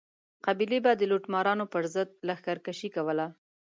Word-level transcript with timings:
قبیلې 0.45 0.79
به 0.85 0.91
د 0.97 1.01
لوټمارانو 1.11 1.65
پر 1.73 1.83
ضد 1.93 2.09
لښکر 2.27 2.57
کشي 2.65 2.89
کوله. 2.95 3.27